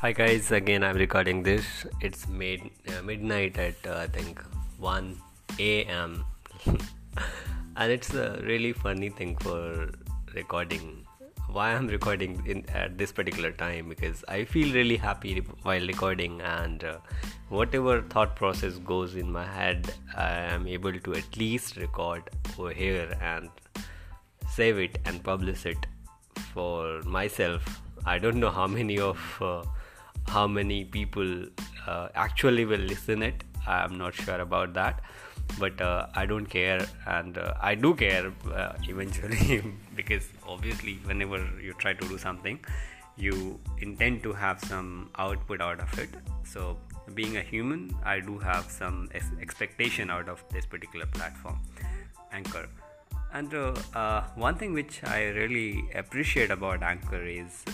Hi 0.00 0.12
guys, 0.12 0.50
again 0.50 0.82
I'm 0.82 0.96
recording 0.96 1.42
this. 1.42 1.84
It's 2.00 2.26
mid 2.26 2.62
uh, 2.88 3.02
midnight 3.02 3.58
at 3.58 3.86
uh, 3.86 3.96
I 3.96 4.06
think 4.06 4.40
1 4.78 5.14
a.m. 5.58 6.24
and 7.76 7.92
it's 7.92 8.14
a 8.14 8.40
really 8.42 8.72
funny 8.72 9.10
thing 9.10 9.36
for 9.36 9.90
recording. 10.34 11.04
Why 11.50 11.74
I'm 11.74 11.86
recording 11.86 12.42
in 12.46 12.64
at 12.70 12.96
this 12.96 13.12
particular 13.12 13.52
time 13.52 13.90
because 13.90 14.24
I 14.26 14.44
feel 14.44 14.72
really 14.72 14.96
happy 14.96 15.38
while 15.64 15.86
recording 15.86 16.40
and 16.40 16.82
uh, 16.82 16.96
whatever 17.50 18.00
thought 18.00 18.34
process 18.36 18.78
goes 18.78 19.16
in 19.16 19.30
my 19.30 19.44
head, 19.44 19.92
I 20.16 20.30
am 20.54 20.66
able 20.66 20.98
to 20.98 21.12
at 21.12 21.36
least 21.36 21.76
record 21.76 22.22
over 22.58 22.72
here 22.72 23.18
and 23.20 23.50
save 24.48 24.78
it 24.78 24.96
and 25.04 25.22
publish 25.22 25.66
it 25.66 25.86
for 26.54 27.02
myself. 27.02 27.82
I 28.06 28.18
don't 28.18 28.40
know 28.40 28.50
how 28.50 28.66
many 28.66 28.98
of 28.98 29.20
uh, 29.42 29.62
how 30.34 30.46
many 30.46 30.84
people 30.84 31.30
uh, 31.86 32.08
actually 32.14 32.64
will 32.64 32.86
listen 32.92 33.22
it. 33.22 33.44
I'm 33.66 33.98
not 33.98 34.14
sure 34.14 34.40
about 34.40 34.74
that. 34.74 35.00
But 35.58 35.80
uh, 35.80 36.06
i 36.14 36.26
don't 36.26 36.46
care. 36.46 36.86
And 37.06 37.38
uh, 37.38 37.54
i 37.60 37.74
do 37.74 37.94
care 37.94 38.32
uh, 38.54 38.72
eventually 38.88 39.62
because 40.00 40.28
obviously 40.46 40.94
whenever 41.04 41.38
you 41.68 41.74
try 41.84 41.94
to 42.02 42.08
do 42.12 42.18
something 42.26 42.60
you 43.16 43.58
intend 43.86 44.22
to 44.22 44.32
have 44.32 44.60
some 44.60 45.10
output 45.18 45.60
out 45.60 45.80
of 45.80 45.98
it. 45.98 46.10
So 46.44 46.76
being 47.14 47.36
a 47.38 47.42
human 47.42 47.80
i 48.04 48.20
do 48.20 48.38
have 48.38 48.70
some 48.70 49.08
ex- 49.20 49.32
expectation 49.46 50.10
out 50.16 50.28
of 50.28 50.44
this 50.52 50.66
particular 50.66 51.06
platform 51.06 51.58
anchor. 52.32 52.68
And 53.32 53.54
uh, 53.54 53.74
uh, 53.94 54.22
one 54.34 54.56
thing 54.60 54.72
which 54.72 55.02
i 55.04 55.24
really 55.40 55.88
appreciate 56.02 56.50
about 56.58 56.84
anchor 56.92 57.24
is 57.24 57.64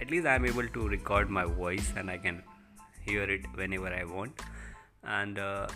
at 0.00 0.10
least 0.10 0.26
i'm 0.26 0.44
able 0.44 0.68
to 0.68 0.88
record 0.88 1.30
my 1.30 1.44
voice 1.44 1.92
and 1.96 2.10
i 2.10 2.16
can 2.16 2.42
hear 3.06 3.24
it 3.24 3.44
whenever 3.54 3.88
i 3.88 4.04
want. 4.04 4.32
And 5.04 5.38
uh, 5.38 5.66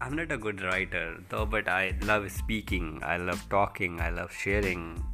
i'm 0.00 0.16
not 0.16 0.32
a 0.32 0.38
good 0.38 0.62
writer 0.62 1.16
though 1.28 1.46
but 1.46 1.68
i 1.68 1.94
love 2.02 2.30
speaking. 2.30 3.00
I 3.04 3.16
love 3.16 3.42
talking. 3.50 4.00
I 4.00 4.10
love 4.10 4.32
sharing. 4.32 5.04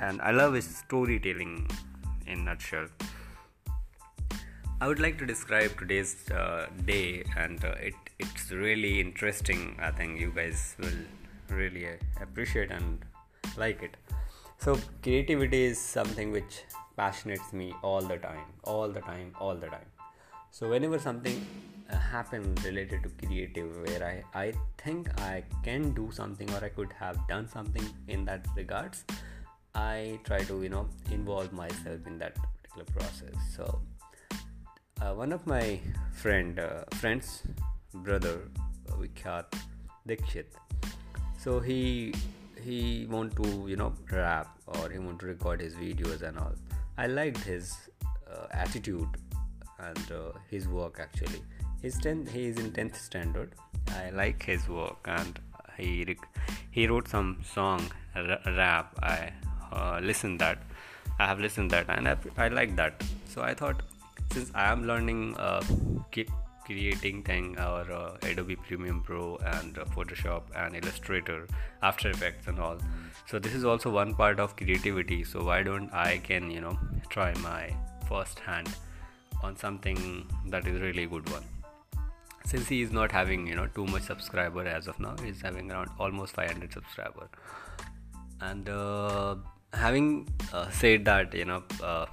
And 0.00 0.20
i 0.22 0.30
love 0.30 0.62
storytelling 0.62 1.68
in 2.26 2.44
nutshell. 2.44 2.88
I 4.80 4.86
would 4.86 5.00
like 5.00 5.18
to 5.18 5.26
describe 5.26 5.76
today's 5.76 6.30
uh, 6.30 6.66
day, 6.84 7.24
and 7.36 7.64
uh, 7.64 7.74
it 7.80 7.94
it's 8.20 8.52
really 8.52 9.00
interesting. 9.00 9.76
I 9.80 9.90
think 9.90 10.20
you 10.20 10.30
guys 10.30 10.76
will 10.78 11.00
really 11.50 11.86
appreciate 12.22 12.70
and 12.70 13.04
like 13.56 13.82
it. 13.82 13.96
So 14.58 14.78
creativity 15.02 15.64
is 15.64 15.78
something 15.78 16.32
which 16.32 16.64
passionates 16.98 17.52
me 17.52 17.72
all 17.82 18.00
the 18.00 18.16
time 18.18 18.48
all 18.64 18.88
the 18.88 19.00
time 19.00 19.32
all 19.40 19.54
the 19.54 19.68
time. 19.68 19.88
So 20.50 20.68
whenever 20.68 20.98
something 20.98 21.46
uh, 21.90 21.96
happens 21.96 22.64
related 22.64 23.02
to 23.04 23.26
creative 23.26 23.76
where 23.86 24.24
I, 24.34 24.40
I 24.46 24.52
think 24.76 25.08
i 25.20 25.42
can 25.62 25.92
do 25.92 26.10
something 26.12 26.50
or 26.54 26.62
i 26.64 26.68
could 26.68 26.92
have 26.92 27.16
done 27.28 27.48
something 27.48 27.86
in 28.08 28.24
that 28.26 28.46
regards 28.56 29.04
i 29.74 30.18
try 30.24 30.40
to 30.50 30.62
you 30.62 30.68
know 30.68 30.86
involve 31.10 31.52
myself 31.52 32.06
in 32.06 32.18
that 32.18 32.34
particular 32.34 32.84
process. 32.96 33.34
So 33.56 33.80
uh, 35.00 35.14
one 35.14 35.32
of 35.32 35.46
my 35.46 35.80
friend 36.12 36.58
uh, 36.58 36.84
friends 36.96 37.42
brother 37.94 38.50
uh, 38.88 38.96
Vikhyat 38.96 39.46
Dikshit 40.06 40.46
so 41.38 41.60
he 41.60 42.12
he 42.62 43.06
want 43.10 43.36
to 43.36 43.66
you 43.68 43.76
know 43.76 43.92
rap 44.10 44.48
or 44.66 44.88
he 44.90 44.98
want 44.98 45.18
to 45.20 45.26
record 45.26 45.60
his 45.60 45.74
videos 45.74 46.22
and 46.22 46.38
all 46.38 46.52
I 46.96 47.06
liked 47.06 47.38
his 47.44 47.76
uh, 48.02 48.46
attitude 48.50 49.08
and 49.78 50.12
uh, 50.12 50.32
his 50.50 50.66
work 50.66 50.98
actually. 51.00 51.42
He's 51.80 51.98
ten, 52.00 52.26
he 52.26 52.46
is 52.46 52.58
in 52.58 52.72
tenth 52.72 53.00
standard. 53.00 53.54
I 53.88 54.10
like 54.10 54.42
his 54.42 54.68
work 54.68 54.98
and 55.06 55.38
he 55.76 56.04
rec- 56.04 56.28
he 56.70 56.86
wrote 56.88 57.08
some 57.08 57.38
song 57.44 57.90
r- 58.16 58.40
rap. 58.46 58.98
I 59.02 59.32
uh, 59.72 60.00
listened 60.02 60.40
that. 60.40 60.58
I 61.20 61.26
have 61.26 61.40
listened 61.40 61.70
that 61.70 61.86
and 61.88 62.08
I, 62.08 62.16
I 62.36 62.48
like 62.48 62.74
that. 62.76 63.02
So 63.28 63.42
I 63.42 63.54
thought 63.54 63.82
since 64.32 64.50
I 64.54 64.70
am 64.72 64.86
learning 64.86 65.36
uh, 65.36 65.62
creating 66.68 67.22
thing 67.22 67.58
or 67.58 67.90
uh, 67.98 68.16
Adobe 68.22 68.56
Premiere 68.56 69.00
Pro 69.02 69.36
and 69.56 69.78
uh, 69.78 69.84
Photoshop 69.96 70.42
and 70.54 70.76
Illustrator, 70.76 71.46
After 71.82 72.10
Effects 72.10 72.46
and 72.46 72.58
all. 72.58 72.78
So 73.26 73.38
this 73.38 73.54
is 73.54 73.64
also 73.64 73.90
one 73.90 74.14
part 74.14 74.38
of 74.38 74.56
creativity. 74.56 75.24
So 75.24 75.44
why 75.44 75.62
don't 75.62 75.92
I 75.92 76.18
can 76.18 76.50
you 76.50 76.60
know 76.60 76.78
try 77.08 77.32
my 77.42 77.74
first 78.08 78.38
hand 78.40 78.68
on 79.42 79.56
something 79.56 80.26
that 80.46 80.66
is 80.66 80.80
really 80.80 81.06
good 81.06 81.30
one. 81.30 81.44
Since 82.44 82.68
he 82.68 82.80
is 82.82 82.92
not 82.92 83.12
having 83.12 83.46
you 83.46 83.56
know 83.56 83.66
too 83.78 83.86
much 83.86 84.02
subscriber 84.02 84.66
as 84.66 84.88
of 84.88 85.00
now, 85.00 85.14
he's 85.24 85.40
having 85.42 85.70
around 85.70 85.90
almost 85.98 86.34
500 86.34 86.72
subscriber. 86.72 87.28
And 88.40 88.68
uh, 88.68 89.36
having 89.72 90.28
uh, 90.52 90.70
said 90.70 91.04
that, 91.06 91.34
you 91.34 91.44
know, 91.44 91.62
uh, 91.82 92.06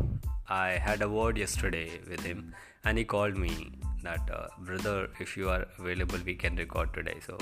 I 0.49 0.69
had 0.71 1.01
a 1.01 1.09
word 1.09 1.37
yesterday 1.37 1.99
with 2.09 2.21
him, 2.21 2.53
and 2.83 2.97
he 2.97 3.03
called 3.03 3.37
me 3.37 3.71
that 4.05 4.29
uh, 4.31 4.47
brother 4.59 5.09
if 5.19 5.35
you 5.37 5.49
are 5.49 5.65
available 5.79 6.19
we 6.25 6.35
can 6.35 6.55
record 6.55 6.93
today. 6.93 7.17
So 7.25 7.37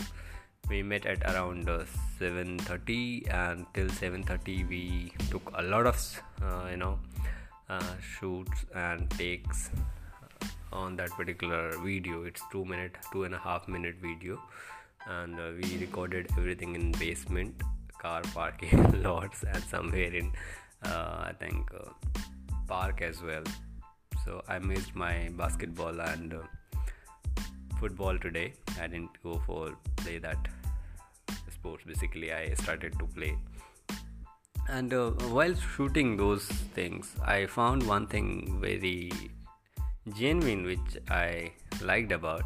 we 0.70 0.82
met 0.82 1.06
at 1.06 1.24
around 1.24 1.70
uh, 1.70 1.84
7.30 2.20 3.34
and 3.34 3.66
till 3.74 3.88
7.30 3.88 4.70
we 4.70 5.14
took 5.30 5.52
a 5.56 5.62
lot 5.62 5.86
of 5.86 6.22
uh, 6.42 6.68
you 6.70 6.78
know 6.78 7.00
uh, 7.70 7.94
shoots 8.02 8.66
and 8.74 9.10
takes 9.12 9.70
on 10.72 10.96
that 10.96 11.10
particular 11.12 11.78
video. 11.80 12.24
It's 12.24 12.42
two 12.52 12.66
minute 12.66 12.96
two 13.12 13.26
and 13.26 13.36
a 13.36 13.40
half 13.40 13.68
minute 13.68 13.96
video 14.02 14.42
and 15.08 15.40
uh, 15.40 15.52
we 15.62 15.78
recorded 15.78 16.28
everything 16.38 16.76
in 16.76 16.92
basement 16.94 17.62
car 17.98 18.22
parking 18.34 19.02
lots 19.04 19.44
and 19.44 19.64
somewhere 19.64 20.14
in 20.14 20.32
uh, 20.86 21.24
i 21.26 21.34
think 21.40 21.70
park 22.68 23.02
as 23.02 23.22
well 23.22 23.44
so 24.26 24.42
I 24.48 24.60
missed 24.60 24.96
my 24.96 25.30
basketball 25.38 26.00
and 26.00 26.34
uh, 26.34 26.40
football 27.80 28.18
today. 28.18 28.54
I 28.80 28.88
didn't 28.88 29.22
go 29.24 29.42
for 29.46 29.78
play 29.98 30.18
that 30.20 30.48
sports. 31.52 31.84
Basically, 31.86 32.32
I 32.34 32.54
started 32.54 32.98
to 33.00 33.06
play. 33.06 33.38
And 34.70 34.94
uh, 34.94 35.12
while 35.38 35.56
shooting 35.56 36.16
those 36.18 36.46
things, 36.46 37.16
I 37.26 37.46
found 37.48 37.86
one 37.86 38.08
thing 38.08 38.60
very 38.62 39.12
genuine 40.14 40.66
which 40.66 40.98
I 41.10 41.52
liked 41.82 42.12
about. 42.12 42.44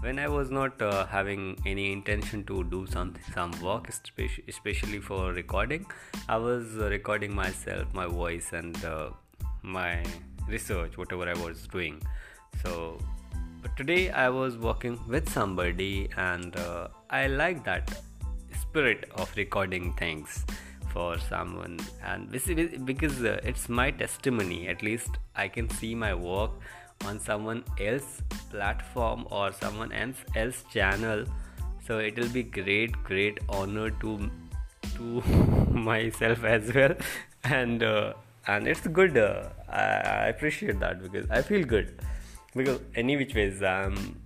When 0.00 0.18
I 0.18 0.26
was 0.26 0.50
not 0.50 0.82
uh, 0.82 1.06
having 1.06 1.56
any 1.64 1.92
intention 1.92 2.42
to 2.46 2.64
do 2.64 2.86
something, 2.88 3.22
some 3.32 3.52
work, 3.62 3.88
especially 4.48 4.98
for 4.98 5.32
recording, 5.32 5.86
I 6.28 6.38
was 6.38 6.74
recording 6.74 7.32
myself, 7.32 7.94
my 7.94 8.06
voice, 8.06 8.52
and 8.52 8.84
uh, 8.84 9.10
my 9.62 10.02
research 10.48 10.96
whatever 10.96 11.28
i 11.28 11.34
was 11.34 11.66
doing. 11.68 12.00
So 12.62 12.98
but 13.62 13.76
today 13.76 14.10
i 14.10 14.28
was 14.28 14.56
working 14.58 14.98
with 15.08 15.28
somebody 15.28 16.08
and 16.16 16.56
uh, 16.56 16.88
i 17.10 17.26
like 17.26 17.64
that 17.64 17.92
spirit 18.60 19.08
of 19.16 19.32
recording 19.36 19.92
things 19.94 20.44
for 20.92 21.18
someone. 21.18 21.78
And 22.04 22.30
because 22.84 23.22
uh, 23.22 23.40
it's 23.44 23.68
my 23.68 23.90
testimony 23.90 24.68
at 24.68 24.82
least 24.82 25.18
i 25.36 25.48
can 25.48 25.68
see 25.70 25.94
my 25.94 26.14
work 26.14 26.50
on 27.06 27.18
someone 27.18 27.64
else 27.80 28.22
platform 28.50 29.26
or 29.30 29.52
someone 29.52 29.92
else 29.92 30.24
else 30.36 30.64
channel. 30.72 31.24
So 31.86 31.98
it 31.98 32.18
will 32.18 32.28
be 32.28 32.42
great 32.42 32.92
great 33.04 33.38
honor 33.48 33.90
to 33.90 34.30
to 34.96 35.20
myself 35.90 36.44
as 36.44 36.74
well. 36.74 36.94
And 37.44 37.82
uh, 37.82 38.14
and 38.46 38.66
it's 38.66 38.86
good 38.88 39.16
uh, 39.16 39.48
I, 39.68 40.28
appreciate 40.28 40.80
that 40.80 41.02
because 41.02 41.30
i 41.30 41.42
feel 41.42 41.64
good. 41.64 42.00
Because 42.54 42.80
any 42.94 43.16
which 43.16 43.34
ways 43.34 43.62
i'm 43.62 44.20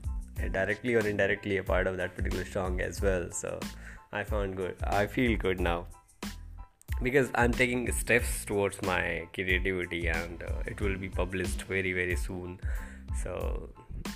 directly 0.53 0.95
or 0.95 1.01
indirectly 1.01 1.59
a 1.59 1.63
part 1.63 1.87
of 1.87 1.97
that 1.97 2.15
particular 2.17 2.45
song 2.45 2.81
as 2.81 3.01
well 3.01 3.31
so 3.31 3.59
i 4.13 4.25
found 4.25 4.57
good 4.57 4.77
i 4.85 5.07
feel 5.07 5.37
good 5.37 5.61
now. 5.61 5.87
Because 7.03 7.31
i'm 7.35 7.53
taking 7.53 7.91
steps 7.93 8.45
towards 8.45 8.81
my 8.83 9.29
creativity 9.35 10.09
and 10.09 10.43
uh, 10.43 10.63
it 10.67 10.81
will 10.81 10.97
be 10.97 11.09
published 11.09 11.63
very 11.63 11.93
very 11.93 12.17
soon. 12.17 12.59
So 13.23 13.71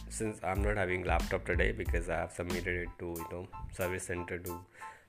since 0.08 0.40
i'm 0.42 0.62
not 0.62 0.76
having 0.76 1.04
laptop 1.04 1.44
today 1.44 1.72
because 1.72 2.08
i 2.08 2.16
have 2.16 2.32
submitted 2.32 2.76
it 2.84 2.88
to 2.98 3.06
you 3.16 3.26
know 3.30 3.46
service 3.76 4.04
center 4.04 4.38
to 4.38 4.58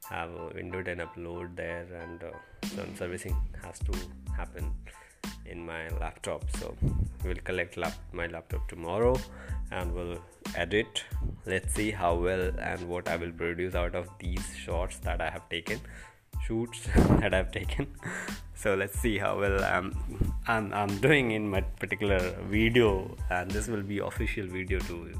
have 0.09 0.29
a 0.31 0.47
window 0.55 0.81
10 0.81 0.97
upload 0.97 1.55
there 1.55 1.85
and 2.01 2.23
uh, 2.23 2.31
some 2.75 2.95
servicing 2.95 3.35
has 3.63 3.79
to 3.79 3.93
happen 4.35 4.71
in 5.45 5.65
my 5.65 5.87
laptop 5.99 6.43
so 6.57 6.75
we'll 7.23 7.43
collect 7.43 7.77
lap- 7.77 8.03
my 8.11 8.27
laptop 8.27 8.67
tomorrow 8.67 9.15
and 9.71 9.93
we'll 9.93 10.17
edit 10.55 11.03
let's 11.45 11.73
see 11.73 11.91
how 11.91 12.15
well 12.15 12.51
and 12.59 12.87
what 12.87 13.07
i 13.07 13.15
will 13.15 13.31
produce 13.31 13.75
out 13.75 13.95
of 13.95 14.07
these 14.19 14.45
shots 14.55 14.97
that 14.99 15.21
i 15.21 15.29
have 15.29 15.47
taken 15.49 15.79
shoots 16.45 16.87
that 17.21 17.33
I've 17.33 17.51
taken. 17.51 17.87
So 18.55 18.75
let's 18.75 18.99
see 18.99 19.17
how 19.17 19.39
well 19.39 19.63
I'm 19.63 19.95
I'm, 20.47 20.73
I'm 20.73 20.97
doing 20.99 21.31
in 21.31 21.49
my 21.49 21.61
particular 21.61 22.19
video, 22.49 23.15
and 23.29 23.49
this 23.49 23.67
will 23.67 23.83
be 23.83 23.99
official 23.99 24.47
video 24.47 24.79
to 24.79 25.13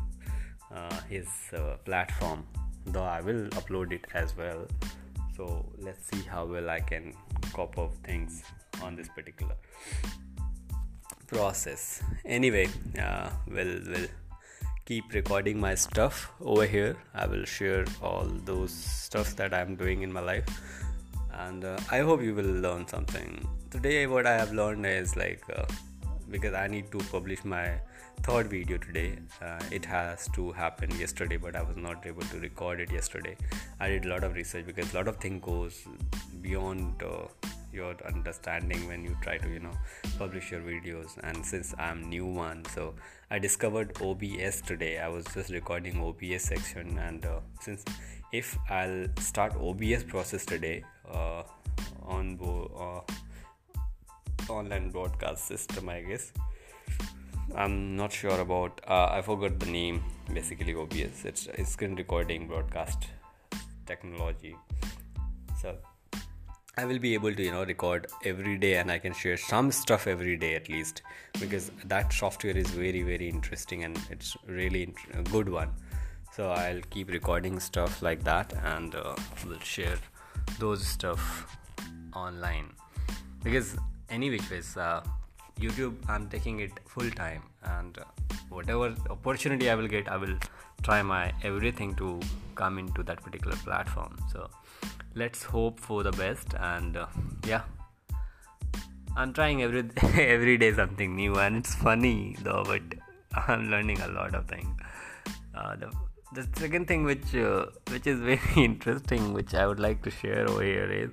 uh, 0.76 1.00
his 1.10 1.28
uh, 1.54 1.78
platform. 1.86 2.46
Though 2.86 3.04
I 3.04 3.22
will 3.22 3.48
upload 3.50 3.92
it 3.92 4.06
as 4.14 4.36
well. 4.36 4.68
So 5.36 5.66
let's 5.80 6.08
see 6.08 6.22
how 6.24 6.46
well 6.46 6.70
I 6.70 6.80
can 6.80 7.14
cop 7.54 7.78
up 7.78 7.94
things 8.04 8.44
on 8.84 8.96
this 8.96 9.08
particular 9.10 9.56
process. 11.28 12.04
Anyway, 12.26 12.68
uh, 13.00 13.30
we'll 13.48 13.80
we'll 13.88 14.08
keep 14.86 15.14
recording 15.14 15.60
my 15.60 15.74
stuff 15.76 16.32
over 16.42 16.66
here. 16.66 16.98
I 17.14 17.28
will 17.28 17.46
share 17.46 17.86
all 18.02 18.26
those 18.46 18.74
stuff 18.74 19.36
that 19.38 19.54
I'm 19.54 19.76
doing 19.76 20.02
in 20.02 20.12
my 20.12 20.20
life, 20.20 20.46
and 21.34 21.64
uh, 21.64 21.80
I 21.90 22.00
hope 22.00 22.22
you 22.22 22.36
will 22.36 22.54
learn 22.68 22.88
something. 22.88 23.48
Today, 23.70 24.08
what 24.08 24.26
I 24.26 24.34
have 24.34 24.52
learned 24.52 24.86
is 24.86 25.16
like 25.16 25.44
uh, 25.56 25.66
because 26.32 26.54
I 26.54 26.68
need 26.68 26.92
to 26.92 27.00
publish 27.12 27.44
my 27.44 27.80
third 28.24 28.48
video 28.48 28.78
today. 28.78 29.18
Uh, 29.42 29.60
it 29.72 29.86
has 29.86 30.28
to 30.36 30.52
happen 30.52 30.92
yesterday, 31.00 31.38
but 31.38 31.56
I 31.56 31.62
was 31.62 31.78
not 31.78 32.06
able 32.06 32.24
to 32.24 32.40
record 32.40 32.80
it 32.80 32.92
yesterday. 32.92 33.36
I 33.80 33.90
did 33.90 34.06
a 34.06 34.10
lot 34.10 34.24
of 34.24 34.34
research 34.36 34.66
because 34.66 34.94
a 34.94 34.98
lot 34.98 35.08
of 35.08 35.18
things 35.18 35.44
goes 35.44 35.84
beyond 36.42 37.04
uh, 37.04 37.28
your 37.74 37.96
understanding 38.06 38.88
when 38.88 39.04
you 39.04 39.16
try 39.22 39.38
to 39.38 39.50
you 39.50 39.60
know 39.60 39.72
publish 40.18 40.52
your 40.52 40.62
videos 40.62 41.18
and 41.24 41.46
since 41.46 41.74
i'm 41.80 42.02
new 42.10 42.26
one 42.26 42.64
so 42.66 42.94
i 43.30 43.40
discovered 43.40 43.96
obs 44.02 44.62
today 44.62 45.00
i 45.00 45.08
was 45.08 45.26
just 45.34 45.52
recording 45.52 46.02
obs 46.04 46.44
section 46.44 46.98
and 47.00 47.26
uh, 47.26 47.40
since 47.62 47.86
if 48.34 48.58
i'll 48.70 49.06
start 49.20 49.54
obs 49.56 50.04
process 50.04 50.46
today 50.46 50.84
uh, 51.14 51.44
on 52.04 52.36
bo- 52.36 53.06
uh, 53.08 53.14
online 54.60 54.90
broadcast 54.92 55.46
system 55.46 55.90
i 55.90 56.02
guess. 56.02 56.32
I'm 57.56 57.98
not 57.98 58.14
sure 58.14 58.40
about 58.40 58.80
uh, 58.88 59.08
i 59.12 59.22
forgot 59.22 59.60
the 59.60 59.66
name 59.66 60.04
basically 60.34 60.74
obs 60.74 61.26
it's, 61.26 61.48
screen 61.72 61.96
recording 61.96 62.48
broadcast 62.48 63.08
technology. 63.86 64.56
So 65.62 65.76
I 66.78 66.86
will 66.86 67.00
be 67.00 67.14
able 67.14 67.34
to 67.36 67.44
you 67.44 67.52
know 67.52 67.64
record 67.66 68.08
every 68.24 68.58
day 68.58 68.76
and 68.82 68.92
I 68.92 68.98
can 69.06 69.14
share 69.14 69.38
some 69.38 69.72
stuff 69.72 70.08
every 70.08 70.38
day 70.38 70.56
at 70.56 70.70
least 70.70 71.02
because 71.40 71.72
that 71.86 72.14
software 72.14 72.58
is 72.64 72.70
very 72.70 73.02
very 73.04 73.28
interesting 73.28 73.84
and 73.84 74.00
it's 74.10 74.38
really 74.48 74.94
a 75.14 75.24
good 75.24 75.50
one. 75.50 75.74
So 76.36 76.52
I'll 76.52 76.82
keep 76.90 77.10
recording 77.10 77.60
stuff 77.60 78.02
like 78.02 78.24
that 78.24 78.54
and 78.64 78.96
uh, 78.96 79.16
will 79.46 79.60
share 79.60 79.98
those 80.60 80.86
stuff 80.88 81.58
online 82.16 82.70
because 83.44 83.76
any 84.12 84.30
which 84.30 84.50
ways 84.52 84.78
uh, 84.78 85.02
YouTube 85.60 85.96
I'm 86.08 86.30
taking 86.30 86.60
it 86.60 86.72
full 86.86 87.10
time 87.12 87.44
and 87.64 87.98
uh, 87.98 88.04
whatever 88.50 88.96
opportunity 89.10 89.70
I 89.70 89.76
will 89.76 89.88
get 89.88 90.08
I 90.08 90.18
will 90.18 90.38
try 90.84 91.02
my 91.02 91.32
everything 91.44 91.96
to 91.96 92.20
come 92.56 92.78
into 92.80 93.04
that 93.04 93.22
particular 93.22 93.56
platform. 93.58 94.18
So 94.32 94.50
let's 95.16 95.44
hope 95.44 95.80
for 95.80 96.04
the 96.04 96.12
best 96.12 96.54
and 96.60 96.96
uh, 96.96 97.06
yeah 97.46 97.64
i'm 99.18 99.34
trying 99.34 99.62
every 99.62 99.84
every 100.34 100.58
day 100.58 100.74
something 100.74 101.16
new 101.16 101.36
and 101.36 101.58
it's 101.58 101.76
funny 101.76 102.36
though 102.44 102.64
but 102.66 102.82
i'm 103.48 103.70
learning 103.70 104.00
a 104.02 104.08
lot 104.08 104.34
of 104.34 104.48
things 104.48 104.80
uh, 105.54 105.76
the, 105.76 105.92
the 106.34 106.48
second 106.58 106.88
thing 106.88 107.04
which 107.04 107.36
uh, 107.36 107.66
which 107.90 108.08
is 108.08 108.20
very 108.20 108.56
interesting 108.64 109.34
which 109.34 109.54
i 109.54 109.68
would 109.68 109.80
like 109.80 110.02
to 110.02 110.10
share 110.10 110.50
over 110.50 110.64
here 110.64 110.90
is 110.90 111.12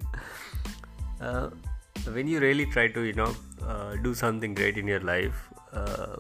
uh, 1.21 1.51
when 2.07 2.27
you 2.27 2.41
really 2.41 2.67
try 2.67 2.89
to 2.89 3.03
you 3.03 3.13
know 3.13 3.35
uh, 3.67 3.97
do 3.97 4.15
something 4.15 4.55
great 4.55 4.79
in 4.79 4.87
your 4.87 5.01
life 5.01 5.49
uh, 5.73 6.17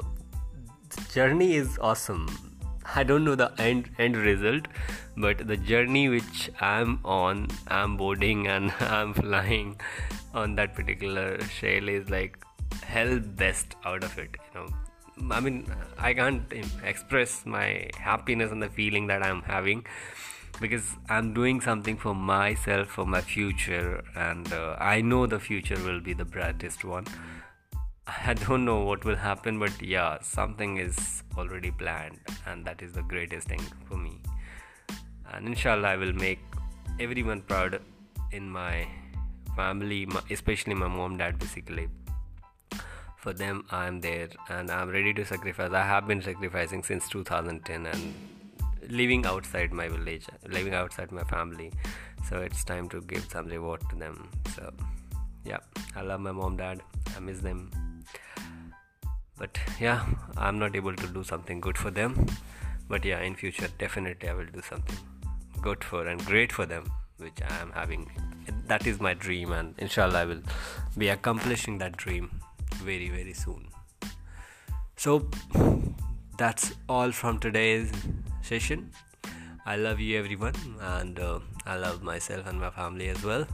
the 0.95 1.03
journey 1.13 1.55
is 1.55 1.79
awesome 1.81 2.27
I 2.95 3.03
don't 3.03 3.25
know 3.25 3.35
the 3.35 3.53
end 3.59 3.91
end 3.99 4.17
result, 4.17 4.67
but 5.17 5.47
the 5.47 5.57
journey 5.57 6.09
which 6.09 6.51
I'm 6.61 7.01
on, 7.05 7.49
I'm 7.69 7.97
boarding 7.99 8.47
and 8.49 8.73
I'm 8.81 9.13
flying 9.13 9.79
on 10.33 10.55
that 10.57 10.75
particular 10.75 11.39
shell 11.43 11.89
is 11.89 12.09
like 12.09 12.39
hell 12.83 13.19
best 13.19 13.77
out 13.85 14.05
of 14.05 14.19
it. 14.19 14.37
You 14.55 14.61
know, 14.61 15.31
I 15.31 15.41
mean, 15.41 15.67
I 15.99 16.15
can't 16.15 16.43
express 16.83 17.45
my 17.45 17.91
happiness 17.99 18.51
and 18.53 18.63
the 18.63 18.71
feeling 18.71 19.07
that 19.09 19.23
I'm 19.23 19.43
having 19.43 19.85
because 20.61 20.97
I'm 21.09 21.33
doing 21.35 21.61
something 21.61 21.97
for 21.97 22.15
myself, 22.15 22.89
for 22.89 23.07
my 23.07 23.21
future, 23.21 24.03
and 24.17 24.53
uh, 24.53 24.77
I 24.79 25.01
know 25.01 25.27
the 25.27 25.39
future 25.39 25.77
will 25.85 26.01
be 26.01 26.13
the 26.13 26.25
brightest 26.25 26.85
one. 26.85 27.07
I 28.27 28.35
don't 28.35 28.65
know 28.65 28.81
what 28.85 29.05
will 29.05 29.17
happen, 29.17 29.59
but 29.59 29.81
yeah, 29.83 30.19
something 30.23 30.79
is 30.79 31.23
already 31.37 31.71
planned, 31.71 32.19
and 32.47 32.65
that 32.65 32.83
is 32.83 32.93
the 32.93 33.03
greatest 33.03 33.49
thing 33.49 33.61
for 33.89 33.97
me. 33.97 34.21
And 35.33 35.47
inshallah, 35.47 35.89
I 35.89 35.97
will 35.97 36.13
make 36.13 36.41
everyone 36.99 37.43
proud 37.43 37.81
in 38.33 38.51
my 38.51 38.89
family, 39.55 40.09
especially 40.31 40.75
my 40.75 40.89
mom, 40.89 41.19
dad, 41.19 41.39
basically. 41.39 41.89
For 43.17 43.33
them, 43.33 43.65
I'm 43.71 44.01
there 44.01 44.29
and 44.49 44.71
I'm 44.71 44.89
ready 44.89 45.13
to 45.15 45.25
sacrifice. 45.25 45.73
I 45.73 45.83
have 45.83 46.07
been 46.07 46.23
sacrificing 46.23 46.83
since 46.85 47.09
2010 47.09 47.87
and 47.87 48.15
living 48.89 49.27
outside 49.27 49.73
my 49.73 49.89
village, 49.89 50.27
living 50.49 50.75
outside 50.75 51.13
my 51.13 51.25
family. 51.25 51.73
So 52.29 52.41
it's 52.41 52.65
time 52.65 52.89
to 52.91 53.01
give 53.03 53.25
some 53.31 53.47
reward 53.47 53.83
to 53.91 53.97
them. 53.97 54.29
So, 54.55 54.73
yeah, 55.45 55.59
I 55.97 56.03
love 56.03 56.21
my 56.21 56.33
mom, 56.33 56.57
dad. 56.57 56.83
I 57.17 57.21
miss 57.21 57.41
them 57.41 57.71
but 59.39 59.59
yeah 59.81 60.05
i'm 60.37 60.59
not 60.59 60.75
able 60.75 60.95
to 60.95 61.07
do 61.07 61.23
something 61.23 61.61
good 61.61 61.79
for 61.79 61.91
them 61.91 62.27
but 62.89 63.05
yeah 63.05 63.21
in 63.21 63.35
future 63.35 63.69
definitely 63.79 64.29
i 64.29 64.35
will 64.35 64.53
do 64.53 64.63
something 64.69 64.99
good 65.63 65.85
for 65.85 66.07
and 66.07 66.25
great 66.27 66.53
for 66.53 66.67
them 66.67 66.91
which 67.19 67.41
i 67.49 67.57
am 67.61 67.71
having 67.73 68.11
that 68.67 68.87
is 68.87 69.01
my 69.01 69.15
dream 69.15 69.53
and 69.53 69.75
inshallah 69.79 70.21
i 70.21 70.25
will 70.25 70.43
be 70.97 71.09
accomplishing 71.09 71.79
that 71.79 71.97
dream 71.97 72.31
very 72.91 73.09
very 73.09 73.33
soon 73.33 73.69
so 74.97 75.29
that's 76.37 76.73
all 76.89 77.13
from 77.13 77.39
today's 77.39 77.93
session 78.43 78.91
i 79.67 79.77
love 79.77 80.01
you 80.01 80.19
everyone 80.19 80.55
and 80.81 81.19
uh, 81.21 81.39
i 81.67 81.77
love 81.77 82.03
myself 82.03 82.47
and 82.47 82.61
my 82.61 82.71
family 82.71 83.09
as 83.09 83.23
well 83.23 83.47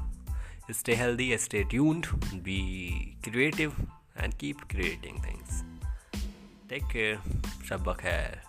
stay 0.70 0.94
healthy 0.94 1.36
stay 1.36 1.64
tuned 1.64 2.06
be 2.42 3.16
creative 3.22 3.74
and 4.16 4.38
keep 4.38 4.68
creating 4.68 5.20
things 5.20 5.64
Take 6.66 6.88
care. 6.88 7.18
Shabba 7.62 7.94
khair. 7.94 8.43